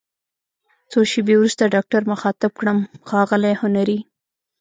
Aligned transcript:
څو 0.91 0.99
شیبې 1.11 1.35
وروسته 1.37 1.71
ډاکټر 1.75 2.01
مخاطب 2.11 2.51
کړم: 2.59 2.79
ښاغلی 3.09 3.53
هنري! 3.61 3.99